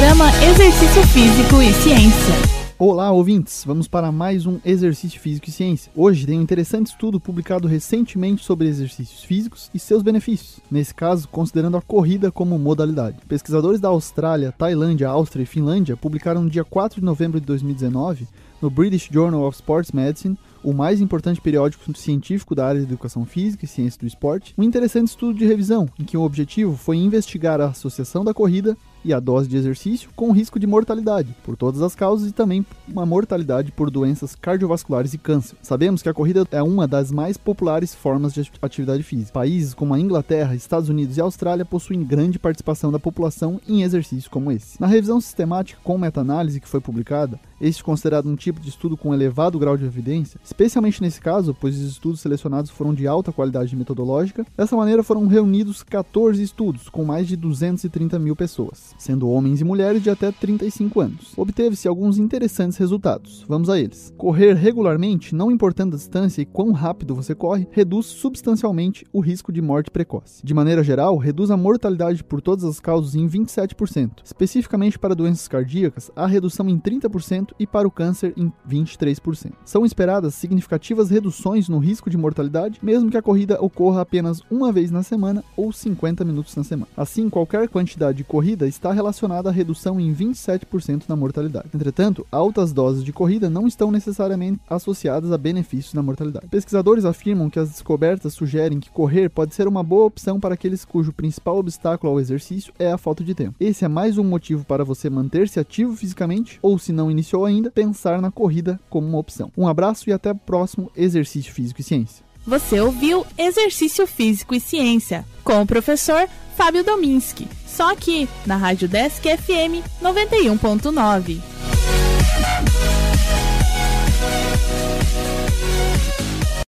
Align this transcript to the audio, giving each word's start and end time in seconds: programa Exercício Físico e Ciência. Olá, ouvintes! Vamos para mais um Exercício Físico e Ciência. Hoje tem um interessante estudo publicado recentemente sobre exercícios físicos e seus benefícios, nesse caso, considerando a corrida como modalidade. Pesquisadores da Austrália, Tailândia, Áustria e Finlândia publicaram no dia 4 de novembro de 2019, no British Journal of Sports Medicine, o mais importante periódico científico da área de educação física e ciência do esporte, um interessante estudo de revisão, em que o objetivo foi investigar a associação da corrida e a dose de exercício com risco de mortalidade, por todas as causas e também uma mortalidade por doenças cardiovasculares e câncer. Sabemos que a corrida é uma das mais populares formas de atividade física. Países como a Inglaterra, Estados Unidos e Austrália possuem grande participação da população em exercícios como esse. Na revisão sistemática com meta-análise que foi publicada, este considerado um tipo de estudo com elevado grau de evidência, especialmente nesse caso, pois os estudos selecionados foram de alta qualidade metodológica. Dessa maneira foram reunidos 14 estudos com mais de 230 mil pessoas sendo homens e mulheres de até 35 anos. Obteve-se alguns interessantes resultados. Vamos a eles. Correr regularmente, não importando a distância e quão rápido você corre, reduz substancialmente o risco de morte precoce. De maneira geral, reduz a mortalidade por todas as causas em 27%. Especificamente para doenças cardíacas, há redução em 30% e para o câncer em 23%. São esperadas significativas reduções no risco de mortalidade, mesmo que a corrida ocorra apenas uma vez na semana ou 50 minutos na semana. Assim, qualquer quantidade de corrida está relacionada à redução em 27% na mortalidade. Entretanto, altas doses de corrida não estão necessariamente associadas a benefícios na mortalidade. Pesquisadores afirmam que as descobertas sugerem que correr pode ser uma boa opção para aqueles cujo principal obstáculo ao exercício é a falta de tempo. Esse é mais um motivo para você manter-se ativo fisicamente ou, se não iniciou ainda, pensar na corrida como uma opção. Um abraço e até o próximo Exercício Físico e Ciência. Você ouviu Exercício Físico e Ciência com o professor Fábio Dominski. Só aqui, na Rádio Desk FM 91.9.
programa 0.00 0.30
Exercício 0.42 1.02
Físico 1.08 1.60
e 1.60 1.74
Ciência. 1.74 2.34
Olá, 2.78 3.12
ouvintes! 3.12 3.62
Vamos 3.66 3.86
para 3.86 4.10
mais 4.10 4.46
um 4.46 4.58
Exercício 4.64 5.20
Físico 5.20 5.50
e 5.50 5.52
Ciência. 5.52 5.92
Hoje 5.94 6.24
tem 6.24 6.38
um 6.38 6.42
interessante 6.42 6.86
estudo 6.86 7.20
publicado 7.20 7.68
recentemente 7.68 8.42
sobre 8.42 8.66
exercícios 8.66 9.22
físicos 9.22 9.70
e 9.74 9.78
seus 9.78 10.02
benefícios, 10.02 10.58
nesse 10.70 10.94
caso, 10.94 11.28
considerando 11.28 11.76
a 11.76 11.82
corrida 11.82 12.32
como 12.32 12.58
modalidade. 12.58 13.18
Pesquisadores 13.28 13.78
da 13.78 13.88
Austrália, 13.88 14.54
Tailândia, 14.56 15.06
Áustria 15.06 15.42
e 15.42 15.46
Finlândia 15.46 15.98
publicaram 15.98 16.44
no 16.44 16.48
dia 16.48 16.64
4 16.64 16.98
de 16.98 17.04
novembro 17.04 17.38
de 17.38 17.44
2019, 17.44 18.26
no 18.62 18.70
British 18.70 19.10
Journal 19.12 19.46
of 19.46 19.56
Sports 19.56 19.92
Medicine, 19.92 20.38
o 20.64 20.72
mais 20.72 21.02
importante 21.02 21.42
periódico 21.42 21.94
científico 21.94 22.54
da 22.54 22.66
área 22.66 22.80
de 22.80 22.86
educação 22.86 23.26
física 23.26 23.66
e 23.66 23.68
ciência 23.68 24.00
do 24.00 24.06
esporte, 24.06 24.54
um 24.56 24.62
interessante 24.62 25.08
estudo 25.08 25.38
de 25.38 25.44
revisão, 25.44 25.90
em 25.98 26.04
que 26.04 26.16
o 26.16 26.22
objetivo 26.22 26.74
foi 26.74 26.96
investigar 26.96 27.60
a 27.60 27.66
associação 27.66 28.24
da 28.24 28.32
corrida 28.32 28.78
e 29.04 29.12
a 29.12 29.20
dose 29.20 29.48
de 29.48 29.56
exercício 29.56 30.10
com 30.14 30.32
risco 30.32 30.58
de 30.58 30.66
mortalidade, 30.66 31.34
por 31.44 31.56
todas 31.56 31.82
as 31.82 31.94
causas 31.94 32.30
e 32.30 32.32
também 32.32 32.64
uma 32.88 33.06
mortalidade 33.06 33.72
por 33.72 33.90
doenças 33.90 34.34
cardiovasculares 34.34 35.14
e 35.14 35.18
câncer. 35.18 35.56
Sabemos 35.62 36.02
que 36.02 36.08
a 36.08 36.14
corrida 36.14 36.46
é 36.50 36.62
uma 36.62 36.86
das 36.86 37.10
mais 37.10 37.36
populares 37.36 37.94
formas 37.94 38.32
de 38.32 38.50
atividade 38.60 39.02
física. 39.02 39.32
Países 39.32 39.74
como 39.74 39.94
a 39.94 40.00
Inglaterra, 40.00 40.54
Estados 40.54 40.88
Unidos 40.88 41.16
e 41.16 41.20
Austrália 41.20 41.64
possuem 41.64 42.04
grande 42.04 42.38
participação 42.38 42.90
da 42.90 42.98
população 42.98 43.60
em 43.68 43.82
exercícios 43.82 44.28
como 44.28 44.52
esse. 44.52 44.80
Na 44.80 44.86
revisão 44.86 45.20
sistemática 45.20 45.80
com 45.82 45.98
meta-análise 45.98 46.60
que 46.60 46.68
foi 46.68 46.80
publicada, 46.80 47.38
este 47.60 47.84
considerado 47.84 48.28
um 48.28 48.36
tipo 48.36 48.60
de 48.60 48.70
estudo 48.70 48.96
com 48.96 49.12
elevado 49.12 49.58
grau 49.58 49.76
de 49.76 49.84
evidência, 49.84 50.40
especialmente 50.42 51.02
nesse 51.02 51.20
caso, 51.20 51.54
pois 51.58 51.76
os 51.76 51.90
estudos 51.90 52.20
selecionados 52.20 52.70
foram 52.70 52.94
de 52.94 53.06
alta 53.06 53.32
qualidade 53.32 53.76
metodológica. 53.76 54.46
Dessa 54.56 54.76
maneira 54.76 55.02
foram 55.02 55.26
reunidos 55.26 55.82
14 55.82 56.42
estudos 56.42 56.88
com 56.88 57.04
mais 57.04 57.28
de 57.28 57.36
230 57.36 58.18
mil 58.18 58.34
pessoas 58.34 58.89
sendo 58.98 59.28
homens 59.28 59.60
e 59.60 59.64
mulheres 59.64 60.02
de 60.02 60.10
até 60.10 60.30
35 60.32 61.00
anos. 61.00 61.32
Obteve-se 61.36 61.88
alguns 61.88 62.18
interessantes 62.18 62.78
resultados. 62.78 63.44
Vamos 63.48 63.68
a 63.68 63.78
eles. 63.78 64.12
Correr 64.16 64.54
regularmente, 64.54 65.34
não 65.34 65.50
importando 65.50 65.94
a 65.94 65.98
distância 65.98 66.42
e 66.42 66.46
quão 66.46 66.72
rápido 66.72 67.14
você 67.14 67.34
corre, 67.34 67.66
reduz 67.70 68.06
substancialmente 68.06 69.06
o 69.12 69.20
risco 69.20 69.52
de 69.52 69.62
morte 69.62 69.90
precoce. 69.90 70.44
De 70.44 70.54
maneira 70.54 70.82
geral, 70.82 71.16
reduz 71.16 71.50
a 71.50 71.56
mortalidade 71.56 72.24
por 72.24 72.40
todas 72.40 72.64
as 72.64 72.80
causas 72.80 73.14
em 73.14 73.28
27%. 73.28 74.22
Especificamente 74.24 74.98
para 74.98 75.14
doenças 75.14 75.48
cardíacas, 75.48 76.10
há 76.14 76.26
redução 76.26 76.68
em 76.68 76.78
30% 76.78 77.52
e 77.58 77.66
para 77.66 77.86
o 77.86 77.90
câncer 77.90 78.32
em 78.36 78.52
23%. 78.68 79.52
São 79.64 79.84
esperadas 79.84 80.34
significativas 80.34 81.10
reduções 81.10 81.68
no 81.68 81.78
risco 81.78 82.10
de 82.10 82.16
mortalidade, 82.16 82.78
mesmo 82.82 83.10
que 83.10 83.16
a 83.16 83.22
corrida 83.22 83.62
ocorra 83.62 84.02
apenas 84.02 84.40
uma 84.50 84.72
vez 84.72 84.90
na 84.90 85.02
semana 85.02 85.44
ou 85.56 85.72
50 85.72 86.24
minutos 86.24 86.54
na 86.56 86.64
semana. 86.64 86.90
Assim, 86.96 87.28
qualquer 87.28 87.68
quantidade 87.68 88.18
de 88.18 88.24
corrida 88.24 88.66
está 88.80 88.92
relacionada 88.92 89.50
à 89.50 89.52
redução 89.52 90.00
em 90.00 90.12
27% 90.12 91.02
na 91.06 91.14
mortalidade. 91.14 91.68
Entretanto, 91.74 92.26
altas 92.32 92.72
doses 92.72 93.04
de 93.04 93.12
corrida 93.12 93.50
não 93.50 93.66
estão 93.66 93.92
necessariamente 93.92 94.58
associadas 94.68 95.30
a 95.30 95.36
benefícios 95.36 95.92
na 95.92 96.02
mortalidade. 96.02 96.48
Pesquisadores 96.48 97.04
afirmam 97.04 97.50
que 97.50 97.58
as 97.58 97.68
descobertas 97.68 98.32
sugerem 98.32 98.80
que 98.80 98.90
correr 98.90 99.28
pode 99.28 99.54
ser 99.54 99.68
uma 99.68 99.82
boa 99.82 100.06
opção 100.06 100.40
para 100.40 100.54
aqueles 100.54 100.84
cujo 100.84 101.12
principal 101.12 101.58
obstáculo 101.58 102.10
ao 102.10 102.20
exercício 102.20 102.72
é 102.78 102.90
a 102.90 102.98
falta 102.98 103.22
de 103.22 103.34
tempo. 103.34 103.54
Esse 103.60 103.84
é 103.84 103.88
mais 103.88 104.16
um 104.16 104.24
motivo 104.24 104.64
para 104.64 104.84
você 104.84 105.10
manter-se 105.10 105.60
ativo 105.60 105.94
fisicamente 105.94 106.58
ou, 106.62 106.78
se 106.78 106.90
não 106.90 107.10
iniciou 107.10 107.44
ainda, 107.44 107.70
pensar 107.70 108.22
na 108.22 108.30
corrida 108.30 108.80
como 108.88 109.06
uma 109.06 109.18
opção. 109.18 109.52
Um 109.56 109.68
abraço 109.68 110.08
e 110.08 110.12
até 110.12 110.32
o 110.32 110.34
próximo 110.34 110.90
Exercício 110.96 111.52
Físico 111.52 111.82
e 111.82 111.84
Ciência. 111.84 112.29
Você 112.46 112.80
ouviu 112.80 113.26
Exercício 113.36 114.06
Físico 114.06 114.54
e 114.54 114.60
Ciência 114.60 115.24
com 115.44 115.60
o 115.60 115.66
professor 115.66 116.28
Fábio 116.56 116.84
Dominski. 116.84 117.48
Só 117.66 117.92
aqui, 117.92 118.28
na 118.46 118.56
Rádio 118.56 118.88
Desk 118.88 119.22
FM 119.22 119.84
91.9. 120.02 121.49